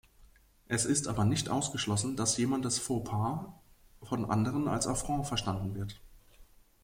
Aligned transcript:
Es 0.65 0.85
ist 0.85 1.07
aber 1.07 1.25
nicht 1.25 1.49
ausgeschlossen, 1.49 2.15
dass 2.15 2.35
jemandes 2.35 2.79
Fauxpas 2.79 3.51
von 4.01 4.25
anderen 4.25 4.67
als 4.67 4.87
Affront 4.87 5.27
verstanden 5.27 5.75
wird. 5.75 6.01